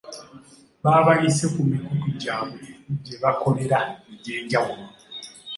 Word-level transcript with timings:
Baabayisa 0.83 1.45
ku 1.53 1.59
mikutu 1.69 2.07
gyabwe 2.21 2.65
gye 3.03 3.15
bakolera 3.23 3.77
egy'enjawulo. 4.13 4.85